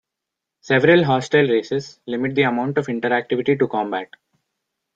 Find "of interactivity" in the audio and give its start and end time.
2.79-3.59